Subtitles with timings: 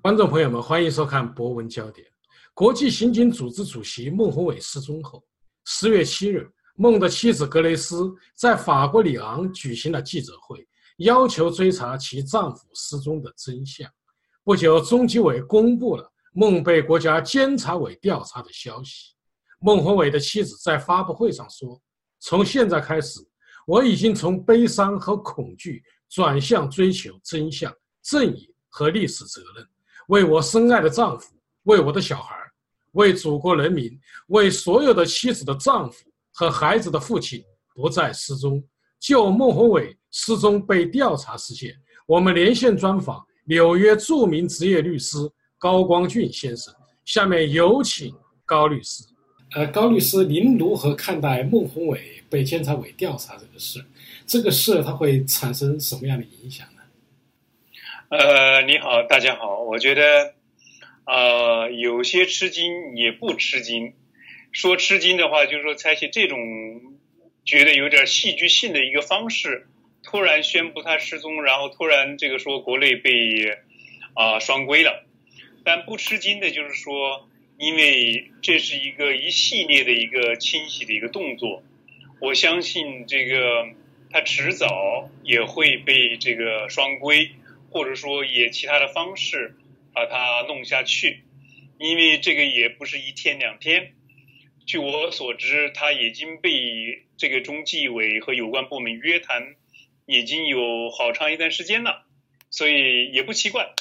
[0.00, 2.06] 观众朋友们，欢迎收看《博文焦点》。
[2.54, 5.22] 国际刑警组织主席孟宏伟失踪后，
[5.64, 10.64] 十月七日，孟的妻子格雷斯在法国里昂举行了记者会，
[10.98, 13.90] 要求追查其丈夫失踪的真相。
[14.44, 19.14] 不久，中纪委公布了孟被国家监察委调查的消息。
[19.58, 21.78] 孟宏伟的妻子在发布会上说
[22.20, 23.18] ：“从现在开始，
[23.66, 29.66] 我已经从悲伤和恐惧转向追求真相、正义和历史责任。”
[30.08, 32.36] 为我深爱的丈夫，为我的小孩，
[32.92, 33.90] 为祖国人民，
[34.28, 37.42] 为所有的妻子的丈夫和孩子的父亲
[37.74, 38.62] 不再失踪。
[39.00, 41.74] 就孟宏伟失踪被调查事件，
[42.06, 45.16] 我们连线专访纽约著名职业律师
[45.58, 46.74] 高光俊先生。
[47.04, 49.04] 下面有请高律师。
[49.54, 53.82] 呃，高律师，您如何看待孟宏伟被监察委调查这个事？
[54.26, 56.66] 这个事它会产生什么样的影响？
[58.10, 59.60] 呃，你好，大家好。
[59.64, 60.32] 我觉得，
[61.04, 63.92] 呃，有些吃惊也不吃惊。
[64.50, 66.38] 说吃惊的话，就是说采取这种
[67.44, 69.66] 觉得有点戏剧性的一个方式，
[70.02, 73.58] 突然宣布他失踪，然后突然这个说国内被
[74.14, 75.04] 啊双规了。
[75.62, 81.62] 但不吃惊的就是说，因为这是一个一系列的一个清洗的一个动作，
[82.22, 83.66] 我相信这个
[84.10, 87.32] 他迟早也会被这个双规。
[87.70, 89.56] 或者说以其他的方式
[89.92, 91.24] 把它弄下去，
[91.78, 93.92] 因为这个也不是一天两天。
[94.66, 96.50] 据我所知，他已经被
[97.16, 99.54] 这个中纪委和有关部门约谈，
[100.06, 102.04] 已经有好长一段时间了，
[102.50, 103.74] 所以也不奇怪。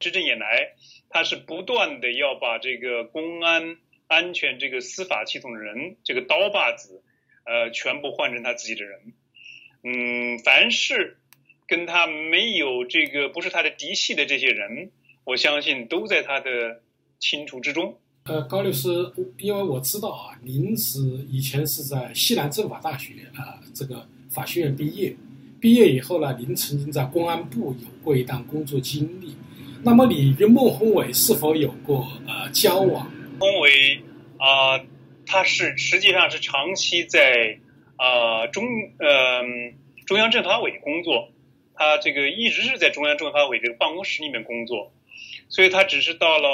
[0.00, 0.74] 执政以来，
[1.08, 7.02] 他是不断的要把这个公安安全这个司法系统的人，这个刀把子，
[7.44, 9.12] 呃，全部换成他自己的人。
[9.82, 11.18] 嗯，凡是。
[11.68, 14.90] 跟他没有这个不是他的嫡系的这些人，
[15.24, 16.80] 我相信都在他的
[17.20, 17.94] 清除之中。
[18.24, 18.88] 呃，高律师，
[19.38, 20.98] 因为我知道啊，您是
[21.30, 25.14] 以前是在西南政法大学啊这个法学院毕业，
[25.60, 29.36] 毕业以后呢，您曾经在公安部有过一段工作经历。
[29.82, 33.10] 那么你与孟宏伟是否有过呃交往？
[33.38, 34.00] 宏伟
[34.38, 34.80] 啊，
[35.26, 37.58] 他是实际上是长期在
[37.96, 38.64] 啊中
[38.98, 39.42] 呃
[40.06, 41.28] 中央政法委工作。
[41.78, 44.92] 他这个一直是在中央政法委这个办公室里面工作，
[45.48, 46.48] 所以他只是到了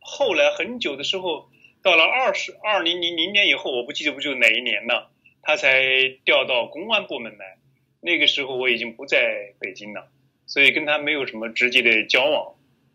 [0.00, 1.48] 后来很久的时候，
[1.80, 5.80] 到了二十二零零零年以后，我不记得不就哪一年了，他才
[6.24, 7.56] 调到公安部门来。
[8.00, 10.08] 那个时候我已经不在北京了，
[10.46, 12.52] 所以跟他没有什么直接的交往。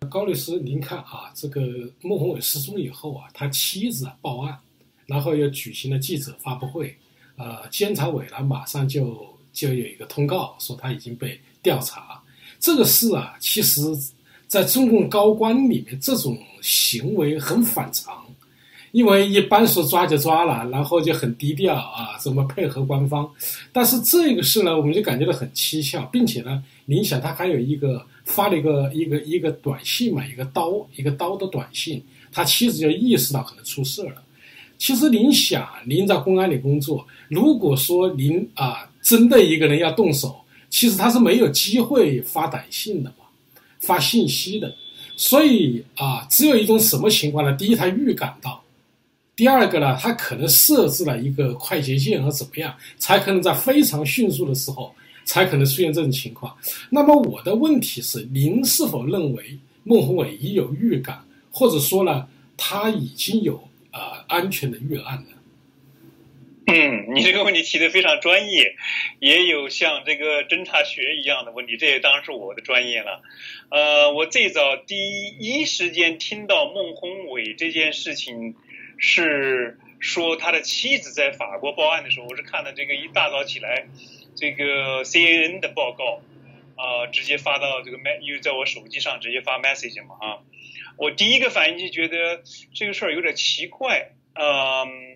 [0.09, 1.62] 高律师，您看啊，这个
[2.02, 4.59] 孟宏伟失踪以后啊，他妻子报案，
[5.07, 6.94] 然后又举行了记者发布会，
[7.38, 11.40] 呃，监察委呢马上就就有一个通告说他已经被。
[11.63, 12.22] 调查
[12.59, 13.81] 这个事啊，其实
[14.47, 18.24] 在中共高官里面，这种行为很反常，
[18.91, 23.29] 因为一般说抓就抓了，然后就很低调啊，怎么配合官方？
[23.72, 34.23] 但是这个事呢，我们就感觉到很蹊跷，并且呢，您想他还有一个发了一个一个一个短信嘛，一个刀一个刀的短信，他妻子就意识到可能出事了。
[34.78, 40.40] 其实您想，您在公安里工作，如果说您啊针对一个人要动手。
[40.73, 43.25] 其实他是没有机会发短信的嘛，
[43.81, 44.75] 发信息的，
[45.16, 47.56] 所以啊，只有一种什么情况呢？
[47.56, 48.59] 第一，他预感到；
[49.35, 54.91] 第二个呢，他可能设置了一个快捷键，和怎么样，才可能在非常迅速的时候，
[55.25, 56.51] 才可能出现这种情况。
[56.90, 62.25] 那么我的问题是，您是否认为孟宏伟已有预感，或者说呢，
[62.57, 65.38] 他已经有呃安全的预案呢？
[66.74, 68.75] 嗯，你这个问题提的非常专业，
[69.19, 73.22] 也有像这个侦查学一样的问题，这也当然是我的专业了。
[73.69, 78.55] 呃，我最早第一时间听到孟宏伟这件事情，
[78.97, 83.85] 是说他的妻子在法国报案的时候，我是看了这个一大早起来，
[84.35, 86.22] 这个 C N N 的报告，
[86.78, 90.40] 啊，直接发到这个 m 因为在我手机上直接发 message 嘛，啊，
[90.97, 92.41] 我第一个反应就觉得
[92.73, 95.13] 这个事儿有点奇怪，嗯。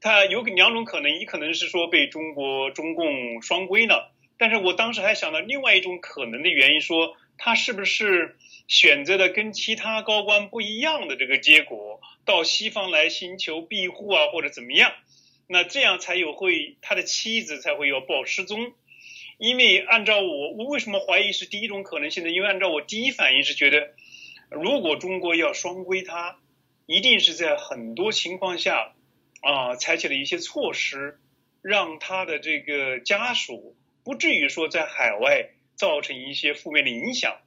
[0.00, 8.36] 他有两种可能，一可能是说被中国中共双规了，但是我当时还想到另外一种可能的原因，说他是不是
[8.66, 14.92] 选择了跟其他高官不一样的这个结果，到西方来寻求庇护啊，或者怎么样？
[15.46, 18.72] 那这样才有会他的妻子才会要报失踪，
[19.36, 22.30] 因为按照我我为什么怀疑是第一种可能性呢？
[22.30, 23.90] 因为按照我第一反应是觉得，
[24.50, 26.38] 如果中国要双规他，
[26.86, 28.94] 一定是在很多情况下。
[29.40, 31.18] 啊，采取了一些措施，
[31.62, 37.38] 让他的这个家属不至于说在海外造成一些负面的影响。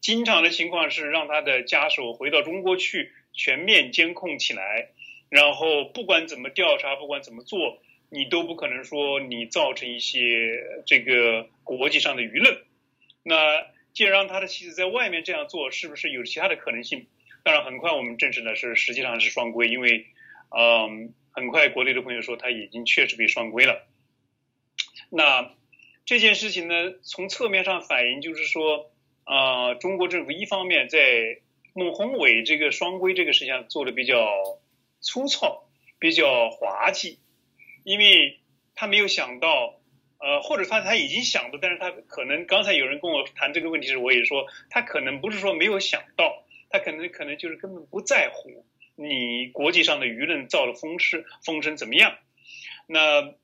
[0.00, 4.88] 经常的情况是让他的家属回到中国去，全面监控起来，
[5.28, 12.62] 然后不管怎么调查，不管怎么做，你都不可能说你造成一些这个国际上的舆论。
[13.22, 17.06] 那既然让他的妻子在外面这样做，是不是有其他的可能性？
[17.42, 20.06] 当然，很快我们证实的是，实际上是双规，因为，
[20.48, 23.86] 嗯，很快国内的朋友说他已经确实被双规了。
[25.10, 25.52] 那
[26.04, 28.90] 这件事情呢，从侧面上反映就是说，
[29.24, 31.38] 啊，中国政府一方面在
[31.72, 34.58] 孟宏伟这个双规这个事情上做的比较
[35.00, 35.68] 粗糙、
[35.98, 37.18] 比较滑稽，
[37.84, 38.40] 因为
[38.74, 39.80] 他没有想到，
[40.18, 48.64] 呃，或者他他已经想到，但是他可能刚才有人跟我谈这个问题时，我也说他可能不是说没有想到，他可能可能就是根本不在乎
[49.00, 52.16] 你国际上的舆论造了风势风声怎么样，
[52.86, 53.34] 那。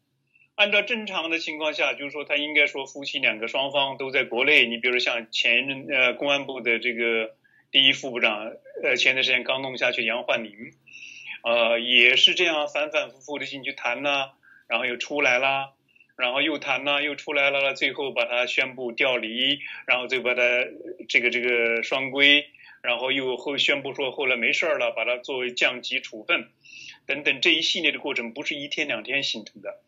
[0.59, 4.65] 按照正常的情况下，就是说他应该说夫妻两个双方都在国内。
[4.65, 7.37] 你比如像前任呃公安部的这个
[7.71, 10.73] 第一副部长，呃前段时间刚弄下去杨焕宁，
[11.43, 14.31] 呃也是这样反反复复的进去谈呐，
[14.67, 15.73] 然后又出来啦，
[16.17, 20.41] 然后又谈呐，又出来了，最后把他宣布调离，然后就把他
[21.07, 22.47] 这个这个双规，
[22.87, 26.49] 然后又后宣布说后来没事了，把它作为降级处分。
[27.05, 29.81] 等等这一系列的过程不是一天两天形成的，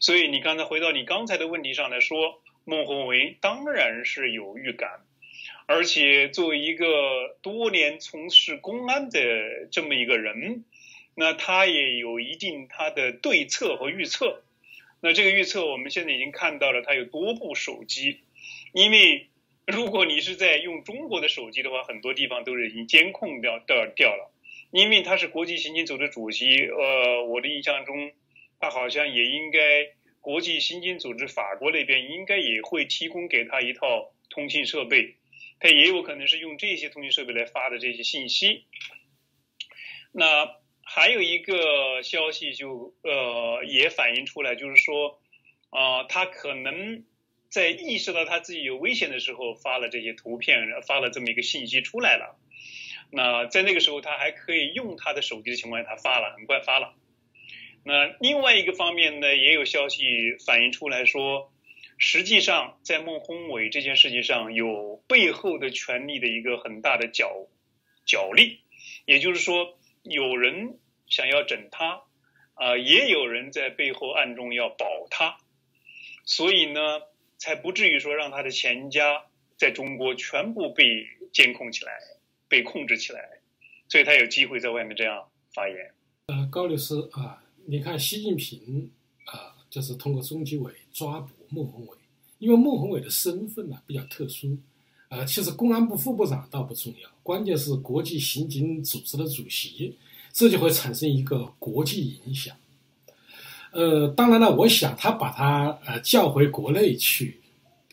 [0.00, 5.00] 所以你刚才回到你刚才的问题上来说，孟宏伟当然是有预感，
[5.66, 9.20] 而且作为一个多年从事公安的
[9.70, 10.64] 这么一个人，
[11.14, 14.42] 那他也有一定他的对策和预测。
[15.00, 18.20] 那这个预测我们现在已经看到了，他有多部手机，
[18.72, 19.28] 因为
[19.66, 24.32] 如果你是在用中国的手机的话，很多地方都是已经监控掉掉掉了。
[24.72, 28.12] 因为他是国际刑警组织主席，呃，我的印象中，
[28.58, 29.58] 他好像也应该
[30.20, 35.14] 国际刑警组织法国那边应该也会提供给他一套通信设备，
[35.60, 38.64] 他也有可能是用这些通信设备来发的这些信息。
[40.12, 45.20] 那还有一个消息就呃也反映出来，就是说
[45.70, 47.04] 啊，他可能
[47.48, 52.38] 在意识到他自己有危险的时候发了这些图片，发了这么一个信息出来了。
[53.10, 56.94] 那在那个时候，他还可以用他的手机的情况下，他发了，很快发了。
[57.84, 60.04] 那另外一个方面呢，也有消息
[60.44, 61.52] 反映出来说，
[61.98, 67.46] 实际上在孟宏伟这件事情上，有背后的权力的一个很大的角
[68.04, 68.58] 角力，
[69.04, 72.02] 也就是说，有人想要整他，
[72.54, 75.38] 啊，也有人在背后暗中要保他，
[76.24, 77.02] 所以呢，
[77.38, 79.24] 才不至于说让他的全家
[79.56, 81.92] 在中国全部被监控起来。
[82.48, 83.40] 被控制起来，
[83.88, 85.90] 所以他有机会在外面这样发言。
[86.26, 88.88] 呃，高律师啊，你看习近平
[89.24, 91.98] 啊，就是通过中纪委抓捕孟宏伟，
[92.38, 94.56] 因为孟宏伟的身份呢比较特殊，
[95.08, 99.96] 呃，其实公安部副部长倒不重要，关键是国际刑警组织的主席，
[100.32, 102.56] 这就会产生一个国际影响。
[103.76, 107.38] 呃，当然了，我想他把他呃叫回国内去，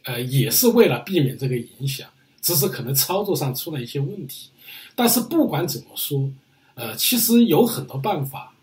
[0.06, 2.08] 呃，也是为了避免这个影响。
[2.42, 4.50] 只是可能操作上出了一些问题，
[4.96, 6.30] 但是不管怎么说，
[6.76, 8.54] 呃，其实有很多办法，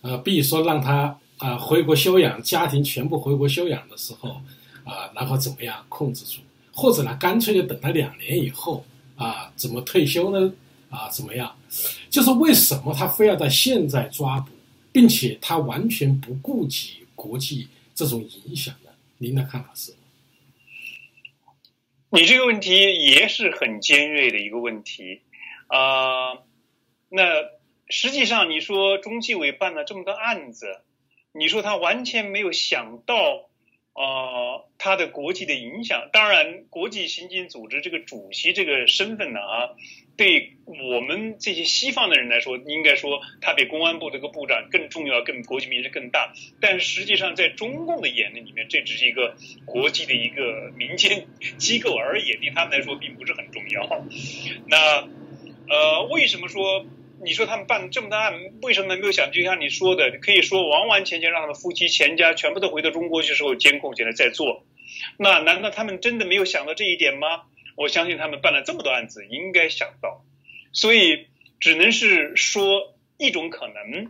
[0.00, 4.30] 呃，比如说让他啊回国休养，家庭全部回国休养的时候，
[4.82, 6.40] 啊，然后怎么样控制住，
[6.72, 8.82] 或者呢，干脆就等他两年以后
[9.16, 10.50] 啊，怎么退休呢？
[10.88, 11.54] 啊，怎么样？
[12.08, 14.50] 就是为什么他非要在现在抓捕，
[14.98, 18.92] 并且他完全不顾及国际这种影响的？
[19.18, 19.94] 您的看法是？
[22.10, 22.72] 你这个问题
[23.04, 25.20] 也是很尖锐的一个问题，
[25.68, 26.38] 啊，
[27.10, 27.22] 那
[27.88, 30.80] 实际上你说中纪委办了这么个案子，
[31.30, 33.47] 你说他完全没有想到，
[33.98, 36.08] 啊，他的国际的影响。
[36.12, 39.70] 当然，国际刑警组织这个主席这个身份呢，啊。
[40.16, 46.32] 对我们这些西方的人来说，应该说他比公安部这个部长更重要，更国际名声更大。
[46.60, 54.04] 但实际上，在中共的眼里里面，这只是一个国际的一个民间机构而已，对他们来说并不是很重要。
[54.66, 55.06] 那
[55.68, 56.84] 呃，为什么说
[57.24, 59.30] 你说他们办这么大案，为什么没有想？
[59.32, 64.64] 就像你说的，可以说完完全全让他们夫妻全家全部都回到中国去时候监控起来再做。
[65.18, 67.42] 那难道他们真的没有想到这一点吗？
[67.76, 70.24] 我相信他们办了这么多案子，应该想到，
[70.72, 71.28] 所以
[71.60, 74.08] 只能是说一种可能，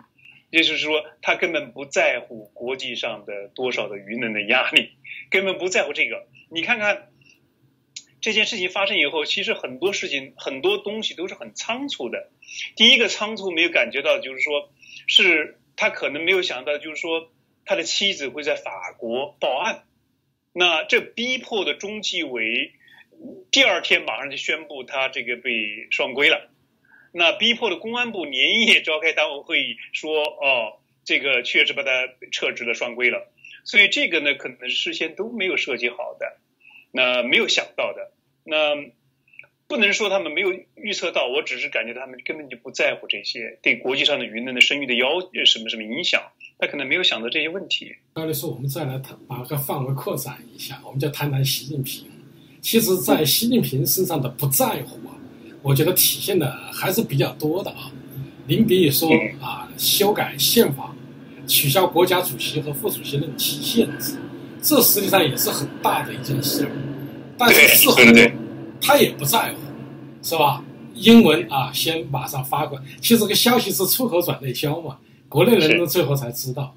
[0.51, 4.93] 也就是说他根本不在乎国际上的多少的舆论的压力，
[5.31, 6.27] 根本不在乎这个。
[6.51, 7.09] 你看看
[8.21, 12.31] 这件事情发生以后，其实很多事情很多东西都是很仓促的。
[12.77, 14.71] 第一个仓促没有感觉到，就是说
[15.07, 17.31] 是他可能没有想到，就是说
[17.65, 19.85] 他的妻子会在法国报案，
[20.53, 22.73] 那这逼迫的中纪委。
[23.51, 26.51] 第二天马上就宣布他这个被双规了，
[27.11, 31.91] 那逼迫的公安部连夜召开党委会议，说哦，这个确实把他
[32.31, 33.29] 撤职了，双规了。
[33.65, 36.39] 所以这个呢，可能事先都没有设计好的，
[36.91, 38.13] 那没有想到的，
[38.45, 38.75] 那
[39.67, 46.23] 不能说他们没有预测到，我只是感觉他们根本就不在乎这些对国际上的舆论的声誉的要什么什么影响，
[46.59, 47.95] 他可能没有想到这些问题。
[48.13, 52.07] 高律师，我们再来谈，把个范围扩展一下，我们就谈谈习近平。
[52.61, 55.15] 其实，在习近平身上的不在乎啊，
[55.63, 57.93] 我觉得体现的还是比较多的啊。
[58.47, 60.95] 您比如说啊，修改宪法。
[61.47, 64.19] 取消国家主席和副主席任期限制，
[64.63, 66.69] 这实际上也是很大的一件事。
[67.37, 67.97] 但是事后
[68.81, 69.61] 他也不在乎，
[70.23, 70.65] 是吧？
[70.95, 72.85] 英文啊，先马上发过来。
[73.01, 74.99] 其实这个消息是出口转内销嘛，
[75.29, 76.75] 国内人呢最后才知道。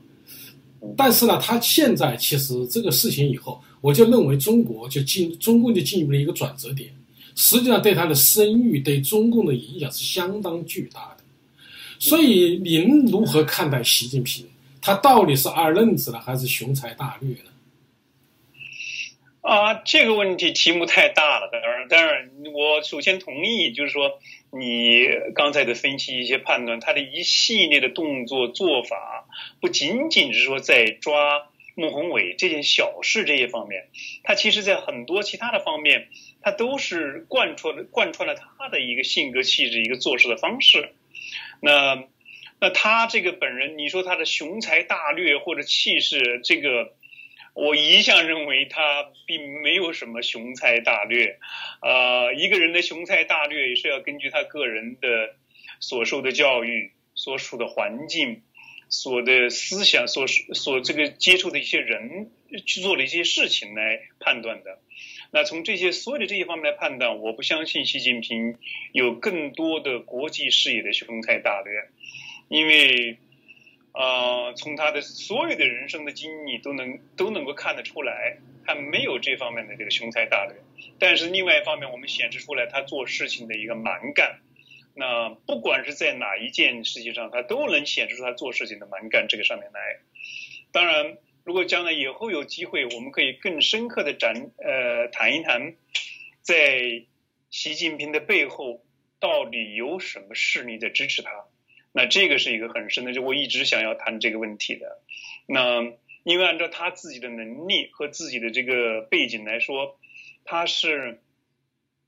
[0.95, 6.89] 但是呢，他现在其实这个事情以后，我就认为中国就进中共就进入了一个转折点，
[7.35, 11.23] 实际上对他的声誉、对中共的影响是相当巨大的。
[11.97, 14.45] 所以您如何看待习近平？
[14.79, 17.51] 他到底是二愣子呢，还是雄才大略呢？
[19.41, 21.49] 啊，这个问题题目太大了。
[21.51, 24.19] 当然，当然，我首先同意，就是说
[24.51, 29.25] 你刚才的分析一些判断，他的一系列的动作做法，
[29.59, 33.89] 不仅仅是说在抓孟宏伟这件小事这些方面，
[34.23, 36.07] 他其实在很多其他的方面，
[36.43, 40.93] 他都是贯穿了贯穿了他的一个性格气质、一个做事的方式。
[41.61, 42.03] 那。
[42.63, 46.93] 那他这个本人，你说他的雄才大略或者气势，这个
[47.53, 51.37] 我一向认为他并没有什么雄才大略。
[51.81, 55.35] 呃，一个人的雄才大略也是要根据他个人的
[55.79, 58.41] 所受的教育、所处的环境、
[58.89, 62.31] 所的思想、所所这个接触的一些人
[62.65, 64.79] 去做的一些事情来判断的。
[65.31, 68.57] 那从这些所有的这些方面来判断，我不相信习近平
[68.91, 71.71] 有更多的国际视野的雄才大略。
[72.49, 73.17] 因为，
[73.93, 80.55] 呃，从他的所有的人生的经历都能都能够看得出来，他没有这方面的这个雄才大略。
[80.97, 84.39] 但是另外一方面，我们显示出来他做事情的一个蛮干。
[84.93, 89.99] 那不管是在哪一件事情上，他都能显示出他做事情的蛮干这个上面来。
[90.71, 95.75] 当然，如果将来以后有机会，我们可以更深刻的展呃谈一谈，
[96.41, 97.03] 在
[97.49, 98.83] 习近平的背后
[99.19, 101.31] 到底有什么势力在支持他。
[101.91, 104.99] 那这个是一个很深的，就我一直想要谈这个问题的。
[105.45, 105.93] 那
[106.23, 109.99] 因为按照他自己的能力和自己的这个背景来说，
[110.45, 111.19] 他是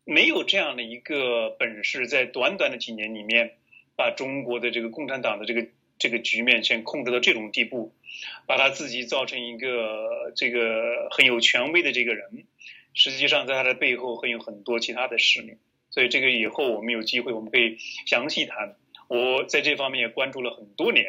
[0.06, 3.58] 没有这样的一个本事，在短短的几年里面，
[3.96, 7.94] 把中国的这个共产党的这个这个局面先控制到这种地步，
[8.46, 12.46] 把他自己造成一个这个很有权威的这个人。
[12.94, 15.58] 实际上，在他的背后会有很多其他的势力。
[15.90, 18.76] 所以，这个以后我们有机会，我们可以详细谈。
[19.14, 21.06] 我在这方面也关注了很多年，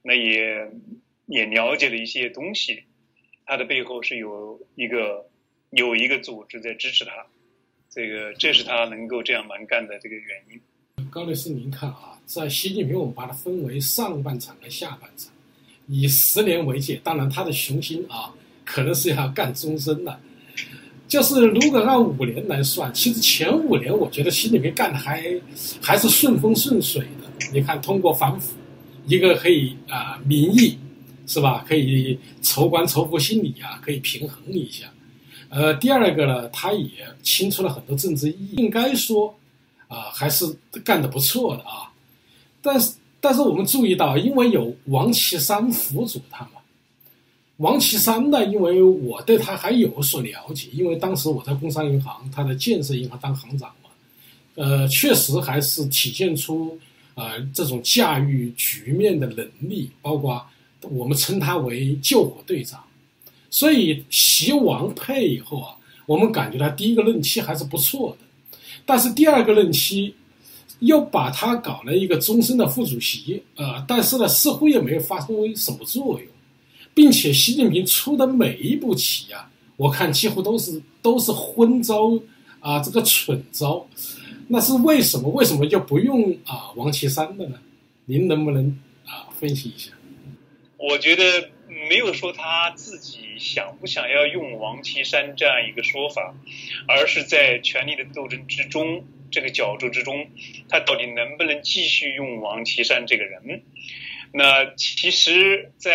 [0.00, 0.70] 那也
[1.26, 2.82] 也了解了一些东西，
[3.44, 5.28] 他的背后是有一个
[5.68, 7.12] 有一个组织在支持他，
[7.90, 10.58] 这个这是他能够这样蛮干的这个原因。
[11.10, 15.30] 高律师，您看啊，在习近平，我们把它分为上半场和下半场，
[15.88, 18.32] 以十年为界，当然他的雄心啊，
[18.64, 20.20] 可能是要干终身的。
[21.06, 25.22] 就是如果按五年来算，其实前五年我觉得习近平干的还
[25.80, 27.25] 还是顺风顺水的。
[27.52, 28.54] 你看，通过反腐，
[29.06, 30.78] 一个可以啊民意，
[31.26, 31.64] 是吧？
[31.66, 34.86] 可以筹官筹富心理啊，可以平衡一下。
[35.48, 36.88] 呃，第二个呢，他也
[37.22, 39.34] 清出了很多政治意义，应该说
[39.88, 40.44] 啊还是
[40.84, 41.90] 干得不错的啊。
[42.60, 46.50] 但是但是我们注意到，因为有王岐山辅佐他嘛。
[47.58, 48.44] 王岐山呢？
[48.44, 53.88] 因为我对他还有所了解，因为当时我在工商银行，他的建设银行当行长嘛，
[54.56, 56.78] 呃，确实还是体现出
[57.16, 60.46] 呃这种驾驭局面的能力，包括
[60.82, 62.84] 我们称他为救火队长。
[63.50, 65.74] 所以习王配以后啊，
[66.06, 68.56] 我们感觉他第一个任期还是不错的，
[68.86, 70.14] 但是第二个任期
[70.78, 76.28] 又把他搞了一个终身的副主席，呃，但是呢，似乎也没有发挥什么作用。
[76.94, 82.18] 并且习近平出的每一步棋啊，我看几乎都是都是昏招
[82.58, 83.86] 啊，这个蠢招，
[84.48, 85.28] 那是为什么？
[85.30, 87.58] 为什么就不用啊王岐山的呢？
[88.04, 89.92] 您能不能啊分析一下？
[90.78, 91.50] 我觉得
[91.88, 96.34] 没有说他自己想不想要用王岐山这样一个说法，
[96.86, 100.28] 而是在权力的斗争之中这个角逐之中，
[100.68, 103.62] 他到底能不能继续用王岐山这个人？
[104.32, 105.92] 那其实，在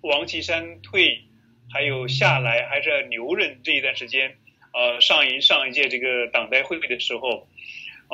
[0.00, 1.22] 王岐山退，
[1.70, 4.36] 还有下来还是要留任这一段时间，
[4.72, 7.46] 呃，上一上一届这个党代会的时候，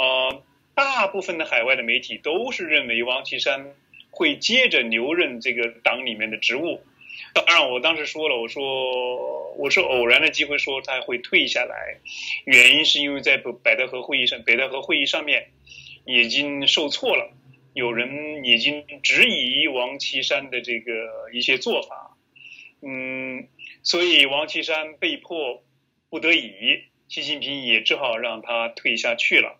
[0.00, 0.42] 呃，
[0.74, 3.74] 大部分的海外的媒体都是认为王岐山
[4.10, 6.80] 会接着留任这个党里面的职务。
[7.34, 11.98] 当然，我当时说了，我说我是偶然的机会说他会退下来，
[12.46, 15.50] 原因是因为在北戴河会议上，北戴河会议上面
[16.06, 17.30] 已经受挫了，
[17.74, 22.16] 有人已经质疑王岐山的这个一些做法，
[22.80, 23.48] 嗯，
[23.82, 25.62] 所以王岐山被迫
[26.08, 29.59] 不得已，习近平也只好让他退下去了。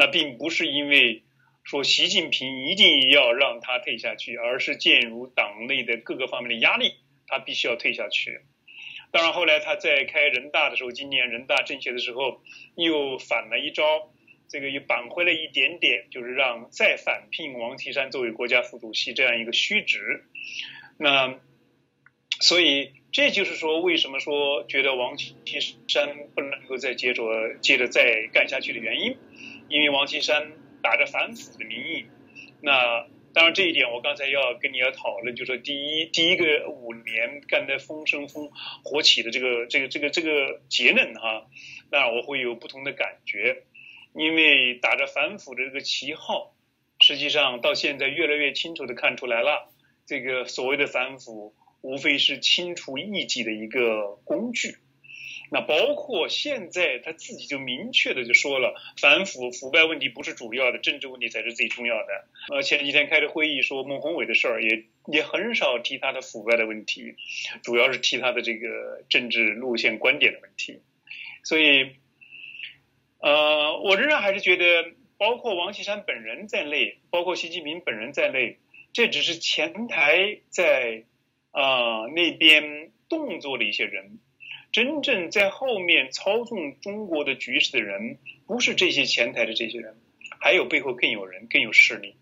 [0.00, 1.24] 那并不是因为
[1.62, 6.94] 说习近平一定要让他退下去，而是鉴于党内的各个方面的压力。
[7.32, 8.40] 他必须要退下去。
[9.12, 12.42] 当然，后来他在开人大的时候，今年人大政协的时候，
[12.74, 14.10] 又反了一招，
[14.48, 20.24] 这个又扳回了一点点，就是让再返聘王岐山作为国家副主席这样一个虚职。
[20.98, 21.38] 那
[22.40, 25.36] 所以这就是说，为什么说觉得王岐
[25.86, 29.16] 山不能够再接着接着再干下去的原因，
[29.70, 32.04] 因为王岐山打着反腐的名义，
[32.60, 33.06] 那。
[33.32, 38.50] 当然，这一点我刚才要跟你要讨论，就是说，第一，第一个五年干得风生风
[38.82, 41.46] 火起的这个这个这个这个节能哈，
[41.92, 43.62] 那我会有不同的感觉，
[44.14, 46.56] 因为打着反腐的这个旗号，
[46.98, 49.72] 实际上到现在越来越清楚的看出来了，
[50.06, 54.78] 这个所谓的反腐，无非是清除异己的一个工具。
[55.52, 62.24] 那包括现在他自己就明确的就说了，反腐腐败问题不是主要的，政治问题才是最重要的。
[62.50, 67.16] 呃，前几天开的会议说孟宏伟的事儿，也也很少提他的腐败的问题，
[67.64, 70.80] 主要是提他的这个政治路线观点的问题。
[71.42, 71.96] 所以，
[73.18, 78.58] 呃，我仍然还是觉得，包括王岐山本人在内，包括习近平本人在内，
[78.92, 81.02] 这只是前台在
[81.50, 84.20] 啊那边动作的一些人。
[84.72, 89.96] 真正在后面操纵中国的局势的人，不是这些前台的这些人，
[90.38, 92.14] 还有背后更有人、更有势力。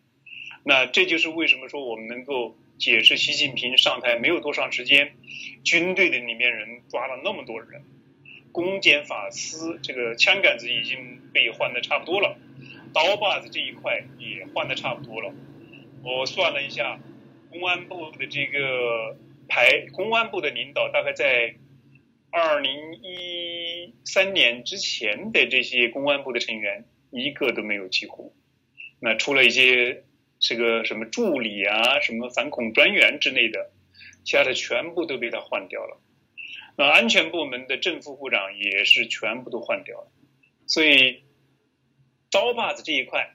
[0.64, 5.14] 那这就是为什么说我们能够解释习近平上台没有多长时间，
[5.62, 7.82] 军队的里面人抓了那么多人，
[8.50, 12.38] 公检法司这个枪杆子已经被换的差不多了，
[12.94, 15.34] 刀把子这一块也换的差不多了。
[16.02, 16.98] 我算了一下，
[17.50, 21.54] 公安部的这个排，公安部的领导大概在。
[22.30, 28.36] 二零一三年之前的这些公安部的成员一个都没有，几乎，
[29.00, 30.04] 那除了一些
[30.38, 33.72] 这个什么助理啊、什么反恐专员之类的，
[34.24, 36.00] 其他的全部都被他换掉了。
[36.76, 40.12] 那安全部门的正副部长也是全部都换掉了。
[40.66, 41.24] 所以
[42.30, 43.30] 刀把子这一块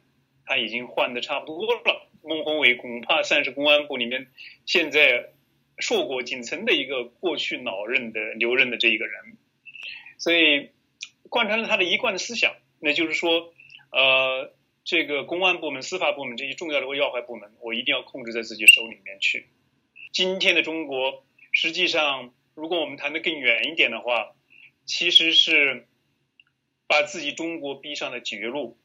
[0.46, 2.10] 他已经换的差不多了。
[2.22, 4.28] 孟宏伟恐怕算是公安部里面
[4.66, 5.33] 现在。
[5.78, 9.38] 硕果仅存的一个过去老任的留任的这一个人，
[10.18, 10.70] 所以
[11.30, 13.54] 贯穿了他的一贯的思想，那就是说，
[13.92, 19.48] 呃，这个公安部门、司法部门这些重要的要害部门，我一定要控制在自己手里面去。
[20.12, 24.36] 今天的中国，实际上，如果我们谈得更远一点的话，
[24.86, 25.88] 其实是
[26.88, 28.78] 把自己中国逼上了绝路。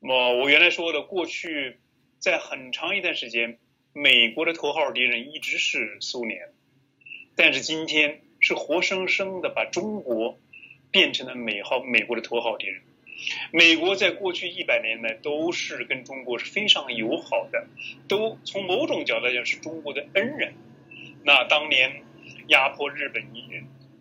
[0.00, 1.78] 我我原来说的，过去
[2.18, 3.58] 在很长一段时间。
[3.96, 6.48] 美国的头号敌人一直是苏联，
[7.36, 10.36] 但是今天是活生生的把中国
[10.90, 12.82] 变成了美号美国的头号敌人。
[13.52, 17.68] 美国在过去一百年来都是跟中国是非常友好的，
[18.08, 20.54] 都从某种角度来讲是中国的恩人。
[21.22, 22.02] 那当年
[22.48, 23.22] 压迫日本、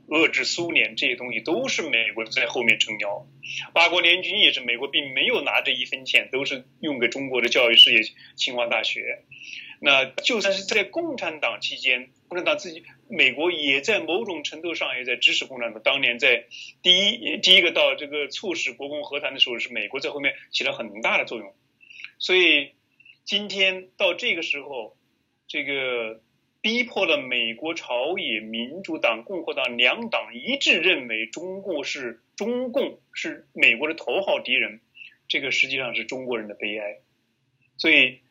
[0.07, 3.27] 遏制苏联这些东西都是美国在后面撑腰。
[3.73, 8.01] 八国联军也是美国并没有拿这一分钱，都是用给中国的教育事业、
[8.35, 9.21] 清华大学。
[9.85, 15.83] 那就算是在共产党期间，共产党自己，美国也在某种程度上也在支持共产党。
[15.83, 16.45] 当年在
[16.81, 21.53] 第一第一个到这个促使国共和谈的时候，是美国在后面起了很大的作用。
[22.17, 22.71] 所以
[23.25, 24.95] 今天到这个时候，
[25.49, 26.21] 这个
[26.61, 34.79] 逼迫了美国朝野、民主党、共和党两党一致认为中共是中共是美国的头号敌人，
[35.27, 36.99] 这个实际上是中国人的悲哀。
[37.75, 38.22] 所以。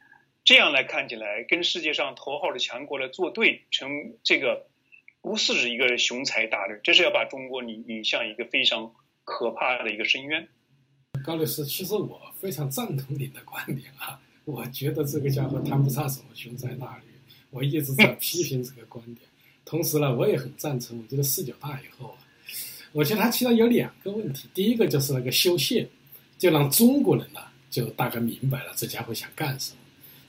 [0.44, 3.88] 这样来看起来，跟世界上头号的强国来作对，成
[4.24, 4.66] 这个
[5.20, 8.92] 不是一个雄才大略，这是要把中国引引向一个非常
[9.24, 10.48] 可怕的一个深渊。
[11.24, 17.14] 高律师，其实我非常赞同你的观点啊，我觉得这个家伙谈不上什么雄才大略，
[17.50, 19.18] 我一直在批评这个观点。
[19.64, 22.18] 同时呢，我也很赞成，我觉得四九大以后啊，
[22.90, 25.88] 我觉得他其实有两个问题，第一个就是那个修宪，
[26.36, 29.78] 就让中国人呢就大概明白了这家伙想干什么。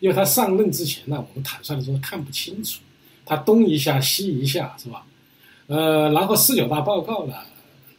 [0.03, 2.81] 因为他上任之前呢，我们坦率的说看不清楚，
[3.25, 5.05] 他东一下西一下是吧？
[5.67, 7.35] 呃，然后四九大报告呢，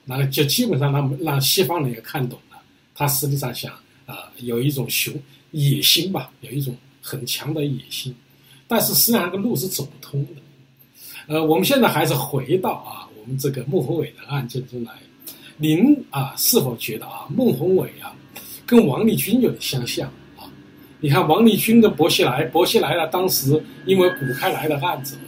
[0.04, 2.58] 然后就基本上让让西方人也看懂了，
[2.94, 3.72] 他实际上想
[4.04, 5.14] 啊有一种雄
[5.52, 8.14] 野心吧，有一种很强的野心，
[8.68, 10.42] 但是实际上这个路是走不通的。
[11.26, 14.92] 呃，我们现在还是回到啊我们这个孟宏伟的案件中来，
[15.56, 18.14] 您啊是否觉得啊孟宏伟啊
[18.66, 20.12] 跟王立军有点相像？
[21.04, 25.22] 你看王立军跟薄熙来，薄熙来呢当时因为古开来的案子嘛。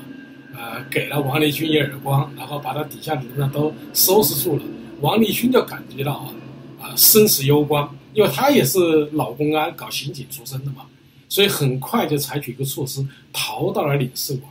[0.59, 4.63] 呃，给了王立军一耳光，然后把他底下的人呢都收拾住了。
[5.03, 6.33] 王立军就感觉到啊，
[6.81, 8.79] 啊生死攸关，因为他也是
[9.13, 10.87] 老公安搞刑警出身的嘛，
[11.29, 14.51] 所以很快就采取一个措施，逃到了领事馆。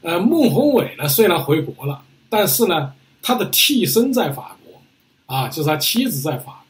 [0.00, 4.82] 呃，孟宏伟呢虽然回国了，但是呢他的替身在法国，
[5.32, 6.61] 啊，就是他妻子在法国，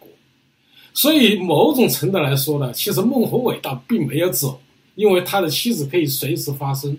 [0.94, 4.61] 所以某种程度来说呢，其实孟宏伟倒并没有走，
[4.94, 6.96] 因为他的妻子可以随时发声。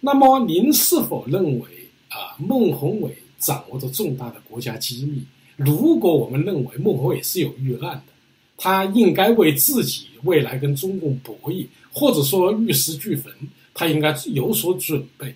[0.00, 1.66] 那么，您是否认为
[2.08, 5.22] 啊，孟宏伟掌握着重大的国家机密？
[5.56, 8.12] 如果我们认为孟宏伟是有预案的，
[8.56, 13.32] 他应该为自己未来跟中共博弈，或者说玉石俱焚，
[13.74, 15.34] 他应该有所准备。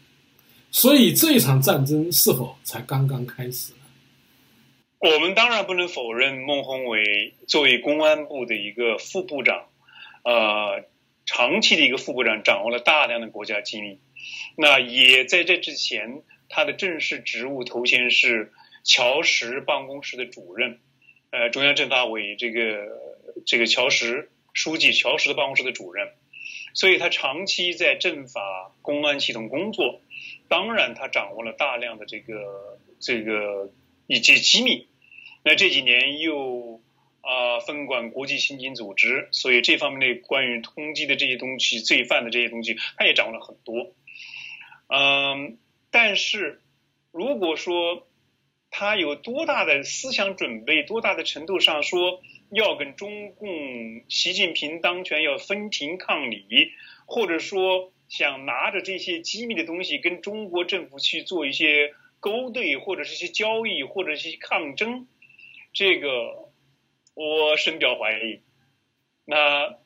[0.71, 3.73] 所以，这场战争是否才刚刚开始？
[5.07, 9.69] 我们当然不能否认孟宏伟作为公安部的一个副部长，
[10.25, 10.85] 呃，
[11.25, 14.01] 长期的一个副部长，掌握了大量的国家机密。
[14.57, 20.81] 那也在这之前，他的正式职务头衔是乔石办公室的主任，
[21.31, 22.89] 呃，中央政法委这个
[23.47, 26.09] 这个乔石书记乔石的办公室的主任，
[26.75, 30.01] 所以他长期在政法公安系统工作，
[30.49, 33.71] 当然他掌握了大量的这个这个
[34.09, 34.89] 一些机密。
[35.47, 36.83] 那这几年又
[37.21, 43.95] 啊分管国际刑警组织，所以这方面的关于通缉的这些东西、罪犯的这些东西，他也掌握了很多。
[44.89, 45.57] 嗯，
[45.93, 46.61] 但是
[47.13, 48.09] 如果说
[48.73, 53.49] 他有多大的思想准备，多大的程度上说要跟中共
[54.09, 56.73] 习近平当权要分庭抗礼，
[57.07, 65.07] 或者说想拿着这些机密的东西跟中国政府去做一些勾兑，或者是一些交易，或者是一些抗争，
[65.77, 66.49] 这个
[67.13, 68.41] 我深表怀疑。
[69.27, 69.77] 那。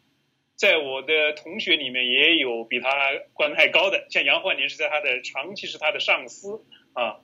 [0.60, 2.90] 在我的同学里面也有比他
[3.32, 7.20] 官还高的，像杨焕年是在他的长期是他的上司啊，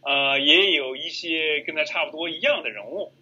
[0.00, 3.12] 呃，也有一些跟他差不多一样的人物，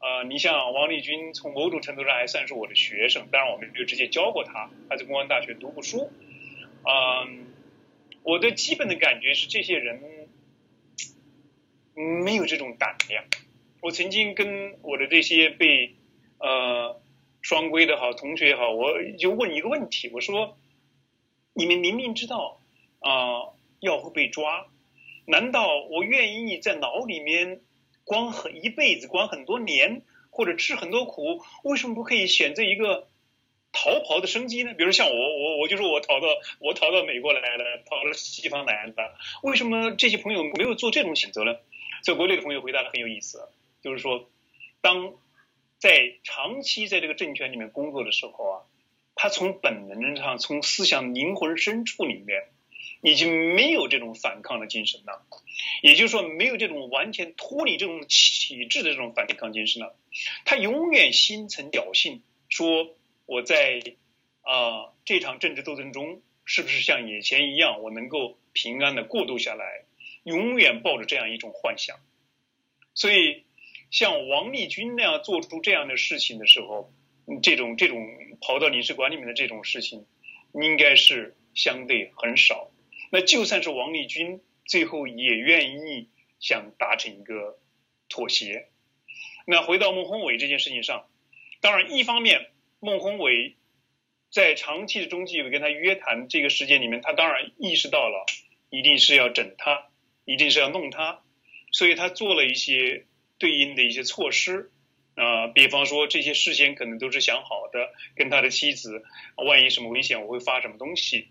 [0.00, 6.10] 呃，你像王立军，从某种程度上还算是我的学生，当然我们没有直接教过他，他在公安大学读过书，
[6.82, 7.46] 嗯，
[8.24, 10.02] 我的基本的感觉是这些人
[11.94, 13.24] 没有这种胆量。
[13.86, 15.94] 我曾经跟我的这些被
[16.38, 17.00] 呃。
[17.42, 20.58] 双规的好，同学也好，我就问一个问题，我说：
[21.54, 22.60] 你们明明知道
[22.98, 24.66] 啊要会被抓，
[25.26, 27.60] 难道我愿意在牢里面
[28.02, 33.06] 关很一辈子，关很多年，或者吃很多苦，为什么不可以选择一个
[33.70, 34.74] 逃跑的生机呢？
[34.74, 36.26] 比如像我，我我就说我逃到
[36.58, 41.54] 我逃到美国来了，逃到西方来了，为什么这些朋友没有做这种选择呢？
[42.02, 43.48] 在国内的朋友回答的很有意思，
[43.82, 44.28] 就是说
[44.80, 45.14] 当。
[45.78, 48.54] 在长期在这个政权里面工作的时候啊，
[49.14, 52.44] 他从本能上、从思想灵魂深处里面，
[53.02, 55.26] 已经没有这种反抗的精神了。
[55.82, 59.94] 也就是说，没有这种完全脱离这种体制的这种反抗精神了。
[60.46, 63.82] 他永远心存侥幸，说我在
[64.40, 69.84] 啊这场政治斗争中，是不是像以前一样，我能够平安的过渡下来？
[70.22, 71.98] 永远抱着这样一种幻想，
[72.94, 73.44] 所以。
[73.96, 76.92] 像王立军那样做出这样的事情的时候，
[77.42, 78.06] 这种这种
[78.42, 80.04] 跑到领事馆里面的这种事情，
[80.52, 82.70] 应该是相对很少。
[83.10, 87.58] 那就算是王立军最后也愿意想达成一个
[88.10, 88.68] 妥协。
[89.46, 91.08] 那回到孟宏伟这件事情上，
[91.62, 93.56] 当然一方面孟宏伟
[94.30, 98.26] 在长期的中纪委跟他约谈这个时间里面，他当然意识到了
[98.68, 99.86] 一定是要整他，
[100.26, 101.22] 一定是要弄他，
[101.72, 103.06] 所以他做了一些。
[103.38, 104.70] 对应的一些措施
[105.14, 109.02] 啊，比方说这些事先可能都是想好的，跟他的妻子，
[109.36, 111.28] 万一什么危险，我会发什么东西。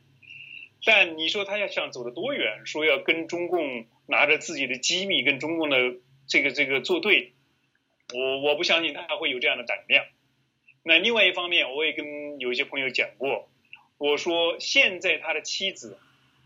[0.84, 5.96] 但你说他要想走得多远，说要跟中共拿着自己的机密跟中共的
[6.28, 7.34] 这个这个作对，
[8.14, 10.06] 我我不相信他会有这样的胆量。
[10.84, 13.50] 那另外一方面，我也跟有一些朋友讲过，
[13.98, 15.98] 我说现在他的妻子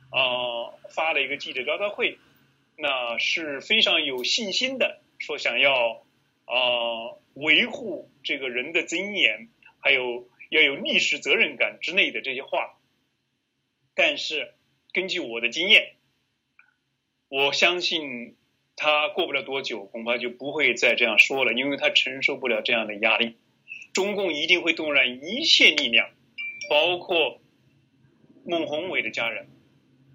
[0.10, 2.18] 啊发了一个记者招待会，
[2.78, 4.99] 那是非常有信心的。
[5.20, 6.04] 说想要
[6.46, 12.80] 啊维护这个人的尊严，还有要有历史责任感之类的这些话，
[13.94, 14.54] 但是
[14.92, 15.94] 根据我的经验，
[17.28, 18.36] 我相信
[18.76, 23.38] 他过不了多久，恐怕就不会再这样说了，因为他承受不了这样的压力。
[23.94, 26.10] 中共一定会动员一切力量，
[26.70, 27.42] 包括
[28.46, 29.48] 孟宏伟的家人，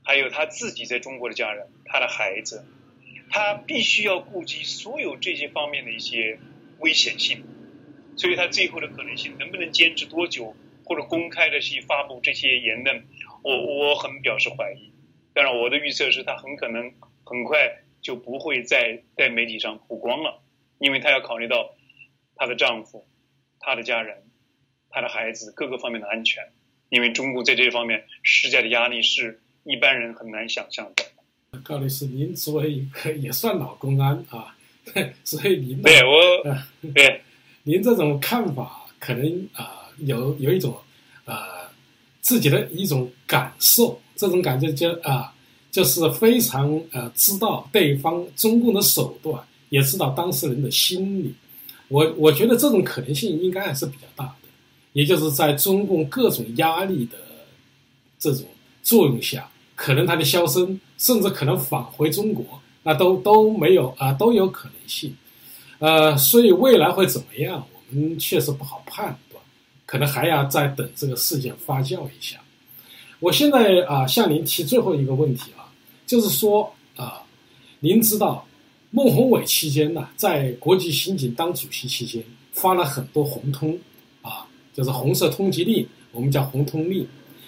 [0.02, 2.64] 还有他自己在中国的家人，他的孩子，
[3.34, 6.38] 他必须要顾及所有这些方面的一些
[6.78, 7.42] 危险性。
[8.16, 13.04] 所以，他最后的可能性能不能坚持多久，或者公开的去发布这些言论，
[13.42, 14.92] 我我很表示怀疑。
[15.34, 16.94] 当然，我的预测是他很可能
[17.24, 17.80] 很快。
[18.04, 20.42] 就不会再在媒体上曝光了，
[20.76, 21.74] 因为她要考虑到
[22.36, 23.08] 她的丈夫、
[23.58, 24.24] 她的家人、
[24.90, 26.52] 她的孩子各个方面的安全。
[26.90, 31.13] 因为中国在这方面施加的压力是一般人很难想象的。
[31.62, 34.54] 高律师，您作为一个也算老公安啊，
[35.24, 36.54] 所以您对我
[36.94, 37.22] 对
[37.64, 40.76] 您这种看法，可能啊有有一种
[41.24, 41.36] 呃
[42.20, 45.30] 自己的一种感受，这种感觉就啊。
[45.74, 51.34] 就是非常呃知道对方中共的手段，也知道当事人的心理，
[51.88, 54.48] 我我觉得这种可能性应该还是比较大的，
[54.92, 57.18] 也就是在中共各种压力的
[58.20, 58.46] 这种
[58.84, 62.42] 作用下，可能他的消声，甚至可能返回中国，
[62.82, 65.14] 那都都没有啊都有可能性，
[65.78, 69.38] 呃，所以未来会怎么样，我们确实不好判断，
[69.84, 72.40] 可能还要再等这个事件发酵一下。
[73.20, 75.68] 我现在啊向您提最后一个问题啊。
[76.06, 77.22] 就是说啊，
[77.80, 78.46] 您知道，
[78.90, 83.78] 孟宏伟期间呢，在国际刑警当主席期间发了很多红通，
[84.22, 87.06] 啊，就是红色通缉令，我们叫红通令。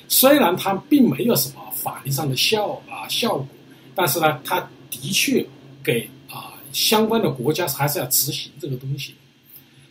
[0.09, 3.47] 虽然它并没有什么法律上的效啊效果，
[3.95, 5.47] 但是呢，它的确
[5.85, 9.15] 给啊相关的国家还是要执行这个东西，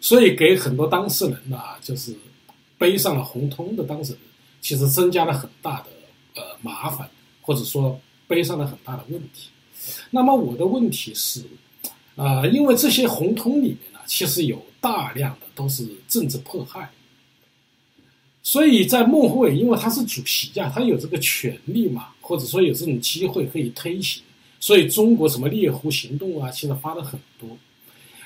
[0.02, 2.14] 所以给很多当事人呢，就是
[2.78, 4.22] 背上了红通的当事人，
[4.60, 5.86] 其实增加了很大的
[6.42, 7.10] 呃麻烦，
[7.42, 8.00] 或者说。
[8.28, 9.50] 背上了很大的问题，
[10.10, 11.46] 那么我的问题是，
[12.16, 16.90] 啊，因为这些红通里面呢，其实有大量的都是政治迫害，
[18.46, 24.22] 所以在孟宏伟，因为他是主席呀，他有这个权利嘛，或者说有这种机会可以推行，
[24.60, 27.50] 所以中国什么猎狐行动啊，其实发了很多。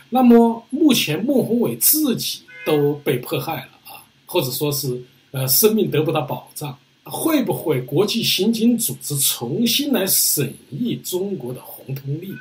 [0.10, 5.02] 那么目前孟宏伟自己都被迫害了啊，或者说是
[5.32, 6.78] 呃生命得不到保障。
[7.12, 12.38] 会不会国际刑警组织重新来审议中国的红通令，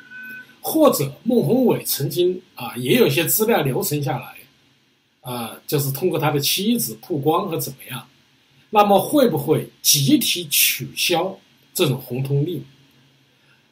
[0.60, 4.34] 或者孟宏伟曾经啊也有些资料留存下来，
[5.28, 8.08] 啊，就是通过他的妻子曝光和怎么样？
[8.70, 11.38] 那么会不会集体取消
[11.74, 12.64] 这种红通令？